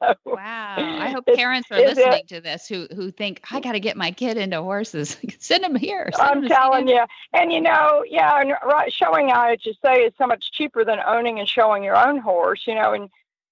[0.02, 0.76] So, wow!
[0.76, 3.96] I hope parents are listening it, to this who who think I got to get
[3.96, 5.16] my kid into horses.
[5.38, 6.10] Send them here.
[6.14, 10.02] Send I'm them telling you, and you know, yeah, and right, showing I just say
[10.02, 12.66] is so much cheaper than owning and showing your own horse.
[12.66, 13.08] You know, and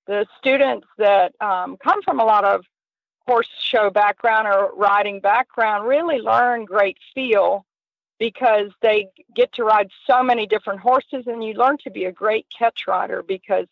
[0.07, 2.65] the students that um, come from a lot of
[3.27, 7.65] horse show background or riding background really learn great feel
[8.19, 12.13] because they get to ride so many different horses and you learn to be a
[12.13, 13.67] great catch rider because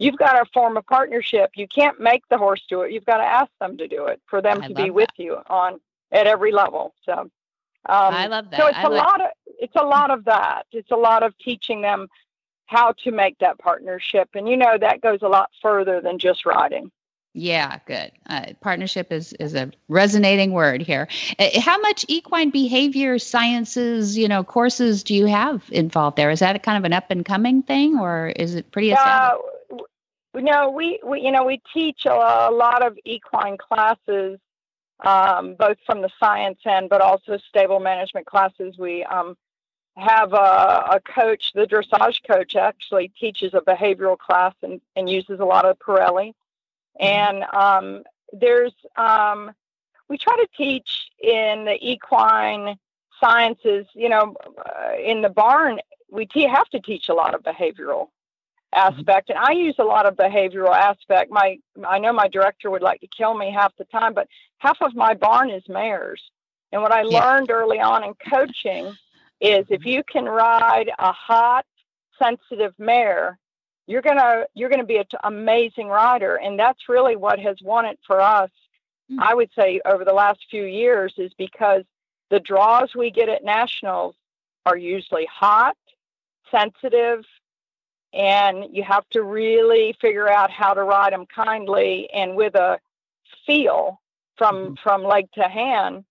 [0.00, 1.50] you've got to form a partnership.
[1.54, 2.90] You can't make the horse do it.
[2.92, 5.36] You've got to ask them to do it for them I to be with you
[5.46, 5.78] on
[6.10, 6.94] at every level.
[7.04, 7.30] So um,
[7.86, 8.58] I love that.
[8.58, 10.64] So it's I a lot of it's a lot of that.
[10.72, 12.08] It's a lot of teaching them
[12.66, 16.44] how to make that partnership, and you know that goes a lot further than just
[16.44, 16.90] riding.
[17.32, 18.10] Yeah, good.
[18.28, 21.08] Uh, partnership is is a resonating word here.
[21.38, 26.30] Uh, how much equine behavior sciences, you know, courses do you have involved there?
[26.30, 29.44] Is that a kind of an up and coming thing, or is it pretty established?
[29.44, 29.59] We
[30.34, 34.38] know we, we you know we teach a, a lot of equine classes,
[35.04, 38.78] um, both from the science end, but also stable management classes.
[38.78, 39.36] We um,
[39.96, 40.36] have a,
[40.92, 45.64] a, coach, the dressage coach, actually teaches a behavioral class and, and uses a lot
[45.64, 46.32] of Parelli.
[47.00, 47.04] Mm-hmm.
[47.04, 49.52] And um, there's um,
[50.08, 52.76] we try to teach in the equine
[53.20, 53.86] sciences.
[53.94, 58.08] You know, uh, in the barn, we te- have to teach a lot of behavioral.
[58.72, 62.82] Aspect and i use a lot of behavioral aspect my i know my director would
[62.82, 64.28] like to kill me half the time but
[64.58, 66.22] half of my barn is mares
[66.72, 67.18] and what i yeah.
[67.18, 68.86] learned early on in coaching
[69.40, 71.66] is if you can ride a hot
[72.22, 73.38] sensitive mare
[73.86, 77.98] you're gonna you're gonna be an amazing rider and that's really what has won it
[78.06, 78.50] for us
[79.10, 79.20] mm-hmm.
[79.20, 81.82] i would say over the last few years is because
[82.30, 84.14] the draws we get at nationals
[84.64, 85.76] are usually hot
[86.50, 87.24] sensitive
[88.12, 92.78] and you have to really figure out how to ride them kindly and with a
[93.46, 94.00] feel
[94.36, 94.74] from mm-hmm.
[94.82, 96.04] from leg to hand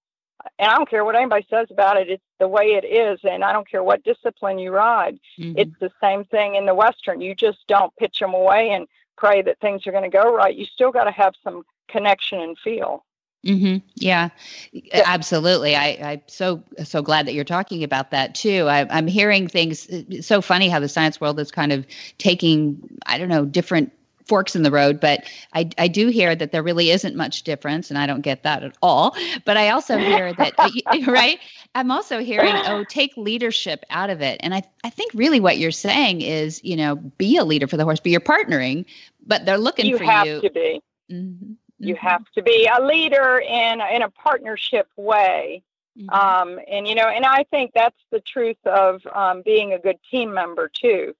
[0.57, 3.43] and i don't care what anybody says about it it's the way it is and
[3.43, 5.57] i don't care what discipline you ride mm-hmm.
[5.57, 9.41] it's the same thing in the western you just don't pitch them away and pray
[9.41, 12.57] that things are going to go right you still got to have some connection and
[12.59, 13.03] feel
[13.45, 13.77] Mm-hmm.
[13.95, 14.29] Yeah,
[14.73, 15.75] yeah, absolutely.
[15.75, 18.67] I, I'm so so glad that you're talking about that too.
[18.67, 19.85] I, I'm hearing things.
[19.87, 21.85] It's so funny how the science world is kind of
[22.17, 23.93] taking I don't know different
[24.29, 25.23] forks in the road, but
[25.53, 28.63] I, I do hear that there really isn't much difference, and I don't get that
[28.63, 29.15] at all.
[29.43, 30.53] But I also hear that,
[31.07, 31.39] right?
[31.75, 34.39] I'm also hearing, oh, take leadership out of it.
[34.41, 37.75] And I, I think really what you're saying is, you know, be a leader for
[37.75, 38.85] the horse, but you're partnering,
[39.25, 40.09] but they're looking you for you.
[40.09, 40.81] You have to be.
[41.11, 41.53] Mm-hmm.
[41.79, 42.07] You mm-hmm.
[42.07, 45.63] have to be a leader in in a partnership way.
[45.97, 46.09] Mm-hmm.
[46.09, 49.97] Um, and you know, and I think that's the truth of um, being a good
[50.09, 51.15] team member too.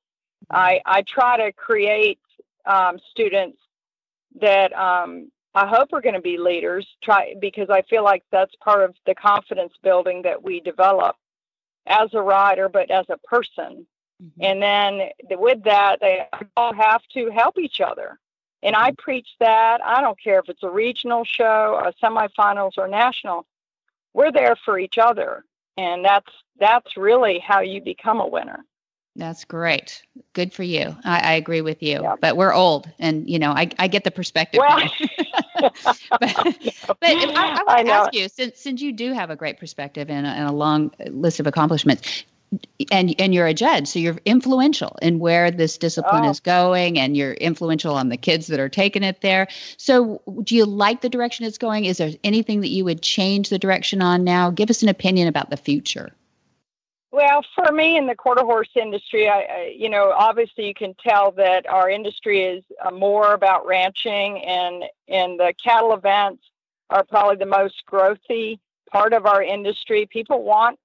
[0.52, 0.56] Mm-hmm.
[0.56, 2.20] I I try to create
[2.66, 3.58] um, students
[4.40, 6.88] that um, I hope are going to be leaders.
[7.02, 11.16] Try because I feel like that's part of the confidence building that we develop
[11.88, 13.88] as a rider, but as a person.
[14.22, 14.42] Mm-hmm.
[14.42, 18.20] And then with that, they all have to help each other.
[18.62, 19.82] And I preach that.
[19.84, 23.46] I don't care if it's a regional show, a semifinals, or national.
[24.14, 25.46] We're there for each other,
[25.78, 28.66] and that's that's really how you become a winner.
[29.16, 30.02] That's great.
[30.34, 30.96] Good for you.
[31.04, 32.02] I, I agree with you.
[32.02, 32.20] Yep.
[32.22, 34.60] But we're old, and you know, I, I get the perspective.
[34.60, 34.90] Well,
[35.60, 35.72] but,
[36.20, 36.36] but
[37.02, 40.26] I, I want to ask you, since since you do have a great perspective and
[40.26, 42.24] a, and a long list of accomplishments,
[42.92, 46.30] and and you're a judge so you're influential in where this discipline oh.
[46.30, 49.48] is going and you're influential on the kids that are taking it there.
[49.78, 51.86] So do you like the direction it's going?
[51.86, 54.50] Is there anything that you would change the direction on now?
[54.50, 56.12] Give us an opinion about the future.
[57.12, 60.96] Well for me in the quarter horse industry I, I you know obviously you can
[60.96, 66.44] tell that our industry is uh, more about ranching and and the cattle events
[66.90, 68.60] are probably the most growthy
[68.92, 70.08] part of our industry.
[70.08, 70.80] People want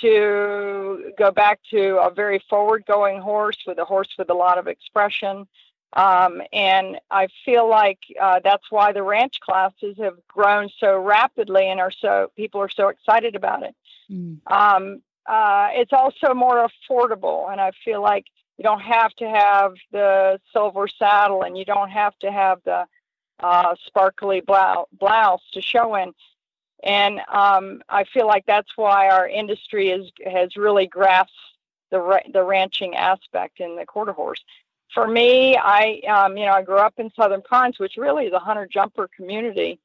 [0.00, 4.58] to go back to a very forward going horse with a horse with a lot
[4.58, 5.46] of expression.
[5.92, 11.68] Um, and I feel like uh, that's why the ranch classes have grown so rapidly
[11.68, 13.74] and are so people are so excited about it.
[14.10, 14.38] Mm.
[14.46, 19.74] Um, uh, it's also more affordable, and I feel like you don't have to have
[19.90, 22.84] the silver saddle and you don't have to have the
[23.40, 26.12] uh, sparkly blouse to show in
[26.82, 31.32] and um, I feel like that's why our industry is has really grasped
[31.90, 34.42] the the ranching aspect in the quarter horse.
[34.94, 38.32] For me, I um, you know I grew up in Southern Pines, which really is
[38.32, 39.78] a hunter jumper community,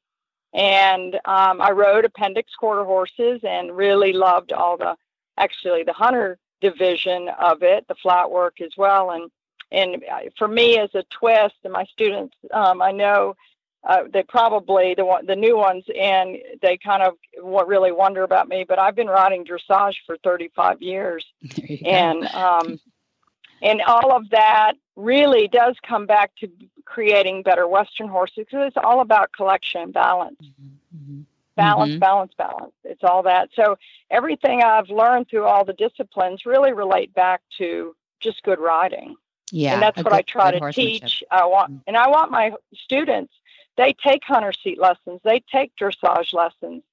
[0.53, 4.95] and um, I rode appendix quarter horses and really loved all the
[5.37, 9.29] actually the hunter division of it, the flat work as well, and
[9.71, 13.35] and uh, for me as a twist, and my students, um, I know
[13.85, 18.23] uh, they probably the one the new ones and they kind of what really wonder
[18.23, 21.25] about me but i've been riding dressage for 35 years
[21.85, 22.79] and um,
[23.61, 26.49] and all of that really does come back to
[26.85, 30.97] creating better western horses because it's all about collection and balance mm-hmm.
[30.97, 31.21] mm-hmm.
[31.55, 31.99] balance mm-hmm.
[31.99, 33.77] balance balance it's all that so
[34.09, 39.15] everything i've learned through all the disciplines really relate back to just good riding
[39.51, 41.81] yeah and that's what good, i try to teach i want mm-hmm.
[41.87, 43.33] and i want my students
[43.77, 46.83] they take hunter seat lessons, they take dressage lessons,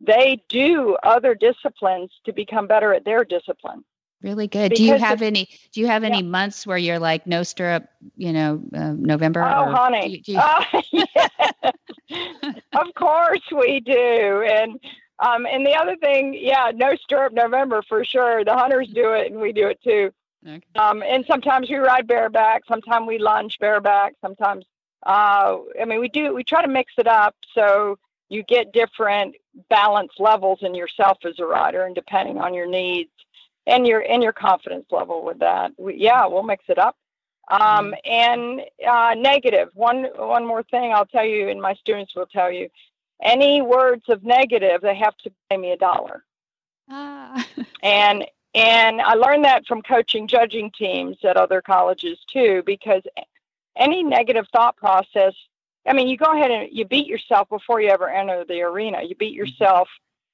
[0.00, 3.84] they do other disciplines to become better at their discipline.
[4.22, 4.70] Really good.
[4.70, 5.48] Because do you have any?
[5.72, 6.24] Do you have any yeah.
[6.24, 7.88] months where you're like no stirrup?
[8.16, 9.42] You know, uh, November.
[9.44, 10.02] Oh, honey.
[10.02, 10.38] Do you, do you...
[12.10, 12.54] Uh, yes.
[12.72, 13.92] of course we do.
[14.50, 14.80] And
[15.20, 18.44] um, and the other thing, yeah, no stirrup November for sure.
[18.44, 20.10] The hunters do it, and we do it too.
[20.46, 20.62] Okay.
[20.76, 22.62] Um, and sometimes we ride bareback.
[22.68, 24.14] Sometimes we lunge bareback.
[24.20, 24.64] Sometimes,
[25.04, 26.34] uh, I mean, we do.
[26.34, 29.36] We try to mix it up so you get different
[29.70, 33.10] balance levels in yourself as a rider, and depending on your needs
[33.66, 36.96] and your and your confidence level with that, we, yeah, we'll mix it up.
[37.50, 37.92] Um, mm-hmm.
[38.04, 39.70] and uh, negative.
[39.74, 42.68] One one more thing I'll tell you, and my students will tell you.
[43.20, 46.22] Any words of negative, they have to pay me a dollar.
[46.88, 47.44] Ah.
[47.82, 48.24] and
[48.54, 53.02] and I learned that from coaching judging teams at other colleges too, because
[53.78, 55.34] any negative thought process,
[55.86, 59.02] I mean, you go ahead and you beat yourself before you ever enter the arena.
[59.02, 59.46] You beat mm-hmm.
[59.46, 59.88] yourself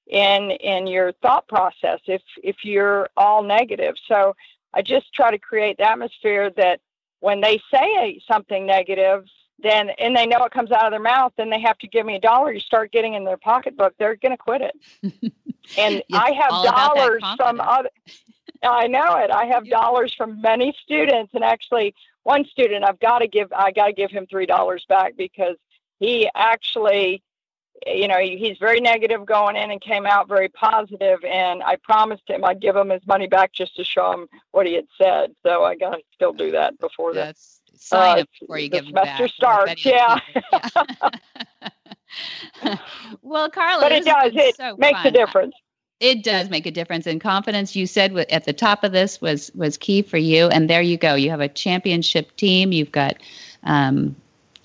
[0.06, 3.94] in in your thought process if if you're all negative.
[4.06, 4.34] So
[4.72, 6.80] I just try to create the atmosphere that
[7.20, 9.24] when they say something negative,
[9.60, 12.04] then and they know it comes out of their mouth, then they have to give
[12.04, 12.52] me a dollar.
[12.52, 15.32] You start getting in their pocketbook, they're going to quit it.
[15.78, 17.90] And I have dollars from other.
[18.62, 19.30] I know it.
[19.30, 21.94] I have dollars from many students, and actually,
[22.24, 23.52] one student I've got to give.
[23.52, 25.56] I got to give him three dollars back because
[26.00, 27.22] he actually
[27.86, 32.28] you know, he's very negative going in and came out very positive, and I promised
[32.28, 35.34] him I'd give him his money back just to show him what he had said.
[35.44, 39.28] So I got to still do that before That's sign uh, before you give semester
[39.28, 39.84] starts.
[39.84, 40.18] Yeah.
[43.22, 44.32] well, Carla, but it does.
[44.34, 45.06] It so makes fun.
[45.08, 45.54] a difference.
[46.00, 47.76] It does make a difference, in confidence.
[47.76, 50.96] You said at the top of this was was key for you, and there you
[50.96, 51.14] go.
[51.14, 52.72] You have a championship team.
[52.72, 53.16] You've got
[53.62, 54.16] um,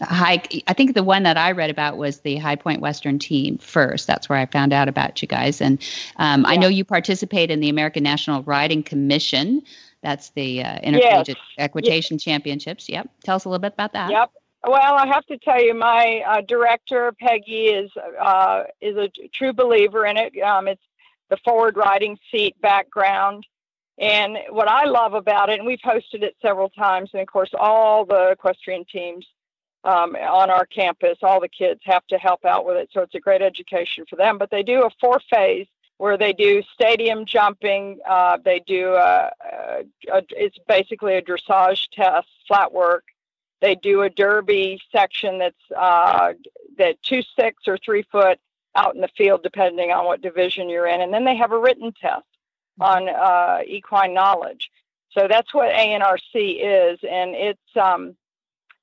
[0.01, 0.41] high.
[0.67, 4.07] I think the one that I read about was the High Point Western team first.
[4.07, 5.79] That's where I found out about you guys, and
[6.17, 6.49] um, yeah.
[6.49, 9.61] I know you participate in the American National Riding Commission.
[10.01, 11.65] That's the uh, Intercollegiate yes.
[11.65, 12.23] Equitation yes.
[12.23, 12.89] Championships.
[12.89, 13.09] Yep.
[13.23, 14.09] Tell us a little bit about that.
[14.09, 14.31] Yep.
[14.65, 19.53] Well, I have to tell you, my uh, director Peggy is uh, is a true
[19.53, 20.37] believer in it.
[20.41, 20.81] Um, it's
[21.29, 23.45] the forward riding seat background,
[23.97, 27.51] and what I love about it, and we've hosted it several times, and of course,
[27.57, 29.25] all the equestrian teams
[29.83, 33.15] um, on our campus, all the kids have to help out with it, so it's
[33.15, 34.37] a great education for them.
[34.37, 35.67] But they do a four phase
[35.97, 37.99] where they do stadium jumping.
[38.07, 43.03] Uh, they do a, a, a, it's basically a dressage test, flat work.
[43.61, 46.33] They do a derby section that's uh,
[46.77, 48.39] that two six or three foot
[48.75, 51.59] out in the field, depending on what division you're in, and then they have a
[51.59, 52.25] written test
[52.79, 54.69] on uh, equine knowledge.
[55.11, 58.15] So that's what ANRC is, and it's um,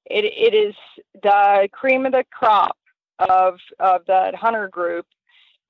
[0.05, 0.74] it, it is
[1.22, 2.76] the cream of the crop
[3.18, 5.07] of of that hunter group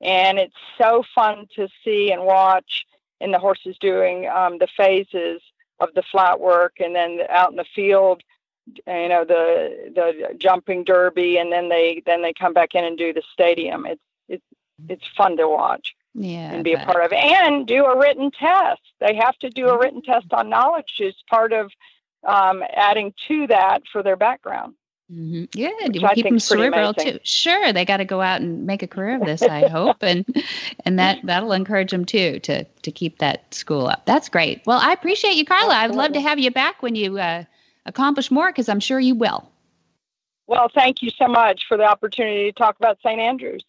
[0.01, 2.87] and it's so fun to see and watch
[3.21, 5.41] and the horses doing um, the phases
[5.81, 8.23] of the flat work and then out in the field
[8.67, 12.99] you know the the jumping derby and then they then they come back in and
[12.99, 14.45] do the stadium it's it's
[14.89, 18.81] it's fun to watch yeah and be a part of and do a written test
[19.01, 21.71] they have to do a written test on knowledge as part of
[22.27, 24.75] um, adding to that for their background
[25.13, 25.45] Mm-hmm.
[25.53, 26.03] Good.
[26.03, 27.21] We'll keep them cerebral too.
[27.23, 29.41] Sure, they got to go out and make a career of this.
[29.41, 30.27] I hope, and
[30.85, 34.05] and that that'll encourage them too to to keep that school up.
[34.05, 34.63] That's great.
[34.67, 35.75] Well, I appreciate you, Carla.
[35.75, 37.45] I'd love to have you back when you uh,
[37.87, 39.51] accomplish more, because I'm sure you will.
[40.47, 43.19] Well, thank you so much for the opportunity to talk about St.
[43.19, 43.65] Andrews.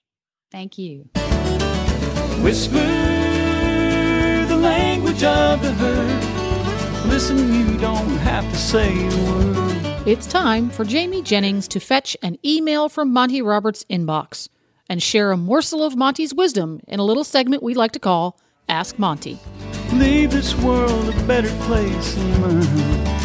[0.52, 1.10] Thank you.
[2.44, 3.28] Whisper
[4.48, 7.08] the language of the herd.
[7.08, 10.08] Listen, you don't have to say a word.
[10.08, 14.48] It's time for Jamie Jennings to fetch an email from Monty Roberts' inbox
[14.90, 18.40] and share a morsel of Monty's wisdom in a little segment we like to call
[18.70, 19.38] Ask Monty.
[19.94, 23.17] Leave this world a better place than mine.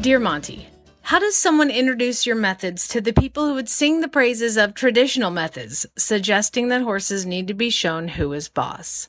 [0.00, 0.68] Dear Monty,
[1.02, 4.74] how does someone introduce your methods to the people who would sing the praises of
[4.74, 9.08] traditional methods, suggesting that horses need to be shown who is boss?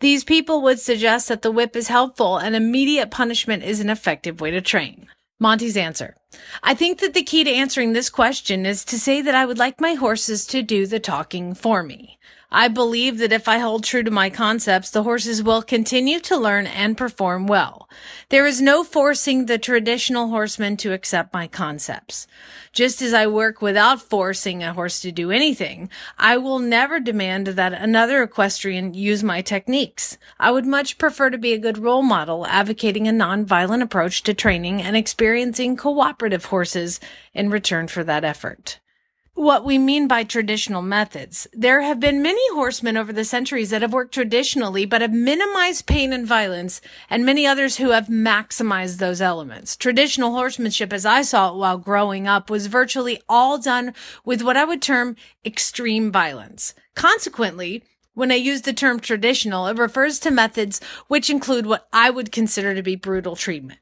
[0.00, 4.40] These people would suggest that the whip is helpful and immediate punishment is an effective
[4.40, 5.08] way to train.
[5.38, 6.16] Monty's answer.
[6.62, 9.58] I think that the key to answering this question is to say that I would
[9.58, 12.15] like my horses to do the talking for me.
[12.50, 16.36] I believe that if I hold true to my concepts, the horses will continue to
[16.36, 17.88] learn and perform well.
[18.28, 22.28] There is no forcing the traditional horseman to accept my concepts.
[22.72, 27.48] Just as I work without forcing a horse to do anything, I will never demand
[27.48, 30.16] that another equestrian use my techniques.
[30.38, 34.34] I would much prefer to be a good role model, advocating a non-violent approach to
[34.34, 37.00] training and experiencing cooperative horses
[37.34, 38.78] in return for that effort
[39.36, 41.46] what we mean by traditional methods.
[41.52, 45.86] There have been many horsemen over the centuries that have worked traditionally, but have minimized
[45.86, 46.80] pain and violence,
[47.10, 49.76] and many others who have maximized those elements.
[49.76, 53.92] Traditional horsemanship, as I saw it while growing up, was virtually all done
[54.24, 56.74] with what I would term extreme violence.
[56.94, 57.84] Consequently,
[58.16, 62.32] When I use the term traditional, it refers to methods which include what I would
[62.32, 63.78] consider to be brutal treatment.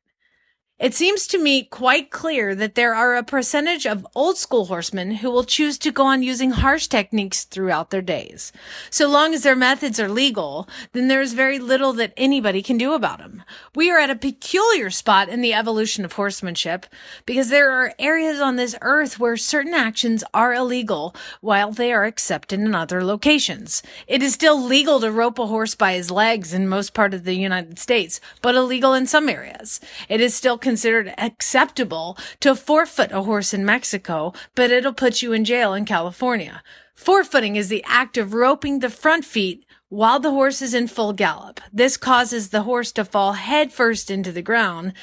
[0.80, 5.12] It seems to me quite clear that there are a percentage of old school horsemen
[5.12, 8.50] who will choose to go on using harsh techniques throughout their days.
[8.90, 12.76] So long as their methods are legal, then there is very little that anybody can
[12.76, 13.44] do about them.
[13.76, 16.86] We are at a peculiar spot in the evolution of horsemanship
[17.24, 22.04] because there are areas on this earth where certain actions are illegal while they are
[22.04, 23.80] accepted in other locations.
[24.08, 27.22] It is still legal to rope a horse by his legs in most part of
[27.22, 29.78] the United States, but illegal in some areas.
[30.08, 35.32] It is still considered acceptable to forefoot a horse in Mexico, but it'll put you
[35.32, 36.60] in jail in California.
[36.96, 41.12] Forefooting is the act of roping the front feet while the horse is in full
[41.12, 41.60] gallop.
[41.72, 44.94] This causes the horse to fall headfirst into the ground.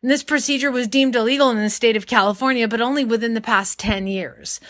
[0.00, 3.40] And this procedure was deemed illegal in the state of California, but only within the
[3.40, 4.60] past 10 years.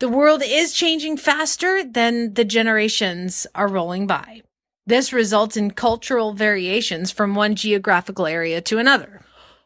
[0.00, 4.42] The world is changing faster than the generations are rolling by.
[4.86, 9.23] This results in cultural variations from one geographical area to another.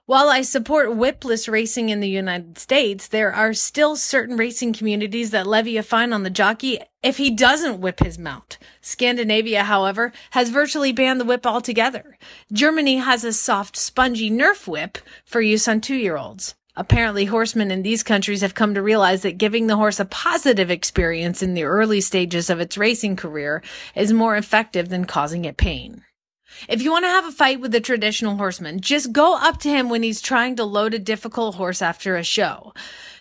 [0.09, 5.33] While I support whipless racing in the United States, there are still certain racing communities
[5.33, 8.57] that levy a fine on the jockey if he doesn't whip his mount.
[8.81, 12.17] Scandinavia, however, has virtually banned the whip altogether.
[12.51, 14.97] Germany has a soft, spongy Nerf whip
[15.27, 16.55] for use on two year olds.
[16.75, 20.71] Apparently, horsemen in these countries have come to realize that giving the horse a positive
[20.71, 23.63] experience in the early stages of its racing career
[23.95, 26.03] is more effective than causing it pain.
[26.69, 29.69] If you want to have a fight with a traditional horseman, just go up to
[29.69, 32.73] him when he's trying to load a difficult horse after a show.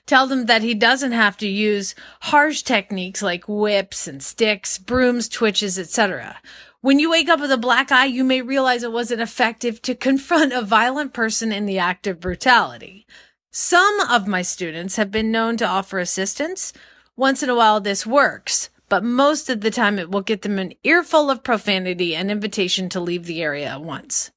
[0.06, 5.28] Tell them that he doesn't have to use harsh techniques like whips and sticks, brooms,
[5.28, 6.42] twitches, etc.
[6.82, 9.96] When you wake up with a black eye, you may realize it wasn't effective to
[9.96, 13.06] confront a violent person in the act of brutality.
[13.52, 16.72] Some of my students have been known to offer assistance.
[17.16, 20.60] Once in a while, this works but most of the time it will get them
[20.60, 24.32] an earful of profanity and invitation to leave the area at once.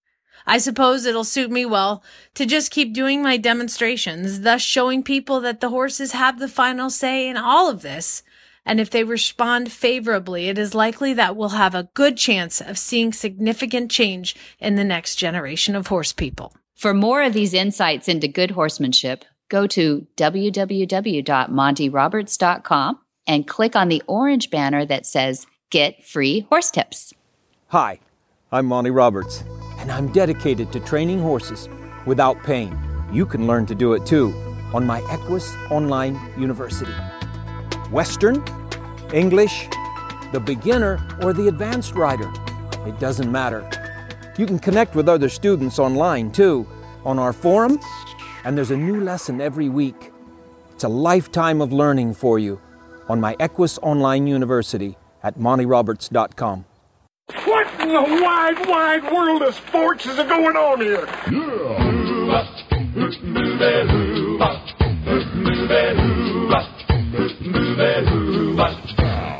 [0.46, 5.40] I suppose it'll suit me well to just keep doing my demonstrations, thus showing people
[5.40, 8.22] that the horses have the final say in all of this.
[8.66, 12.78] And if they respond favorably, it is likely that we'll have a good chance of
[12.78, 16.52] seeing significant change in the next generation of horse people.
[16.74, 22.98] For more of these insights into good horsemanship, go to www.montyroberts.com
[23.30, 27.14] and click on the orange banner that says Get Free Horse Tips.
[27.68, 28.00] Hi,
[28.50, 29.44] I'm Monty Roberts,
[29.78, 31.68] and I'm dedicated to training horses
[32.06, 32.76] without pain.
[33.12, 34.34] You can learn to do it too
[34.74, 36.90] on my Equus Online University.
[37.92, 38.42] Western,
[39.14, 39.68] English,
[40.32, 42.32] the beginner, or the advanced rider.
[42.84, 43.62] It doesn't matter.
[44.38, 46.66] You can connect with other students online too
[47.04, 47.78] on our forum,
[48.42, 50.10] and there's a new lesson every week.
[50.72, 52.60] It's a lifetime of learning for you
[53.10, 56.64] on my Equus Online University at montyroberts.com.
[57.44, 61.06] What in the wide, wide world of sports is going on here?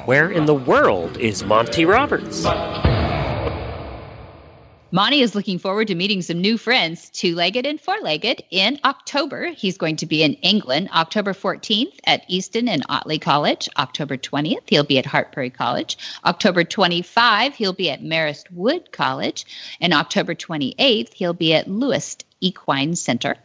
[0.04, 2.44] Where in the world is Monty Roberts?
[4.92, 8.76] Monty is looking forward to meeting some new friends, two legged and four legged, in
[8.84, 9.46] October.
[9.46, 13.68] He's going to be in England October 14th at Easton and Otley College.
[13.78, 15.96] October 20th, he'll be at Hartpury College.
[16.24, 19.46] October 25, he'll be at Merrist Wood College.
[19.80, 23.36] And October 28th, he'll be at Lewis Equine Center.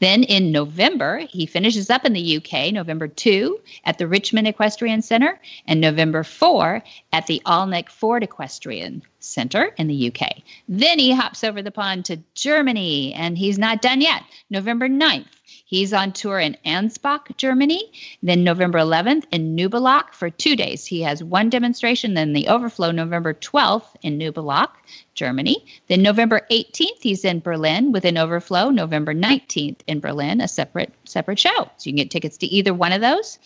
[0.00, 5.02] Then in November, he finishes up in the UK, November 2 at the Richmond Equestrian
[5.02, 10.42] Center, and November 4 at the Alnwick Ford Equestrian Center in the UK.
[10.68, 14.22] Then he hops over the pond to Germany, and he's not done yet.
[14.50, 15.26] November 9th,
[15.66, 17.90] He's on tour in Ansbach, Germany.
[18.22, 20.86] Then November 11th in Nubelach for two days.
[20.86, 22.14] He has one demonstration.
[22.14, 24.70] Then the overflow November 12th in Nubelach,
[25.14, 25.64] Germany.
[25.88, 28.70] Then November 18th he's in Berlin with an overflow.
[28.70, 31.70] November 19th in Berlin, a separate separate show.
[31.76, 33.38] So you can get tickets to either one of those.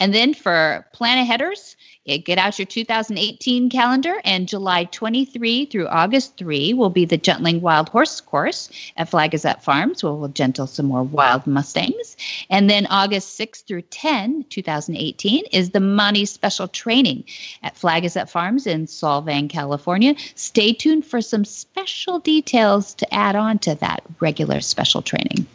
[0.00, 1.76] And then for plan aheaders,
[2.06, 7.60] get out your 2018 calendar, and July 23 through August 3 will be the Gentling
[7.60, 12.16] Wild Horse Course at Flag Is Up Farms, where we'll gentle some more wild Mustangs.
[12.48, 17.24] And then August 6 through 10, 2018, is the Monty Special Training
[17.62, 20.14] at Flag Is Up Farms in Solvang, California.
[20.36, 25.46] Stay tuned for some special details to add on to that regular special training.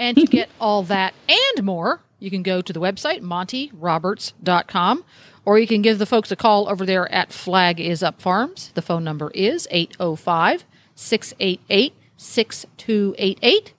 [0.00, 5.04] And to get all that and more, you can go to the website, montyroberts.com,
[5.44, 8.72] or you can give the folks a call over there at Flag Is Up Farms.
[8.74, 13.74] The phone number is 805 688 6288.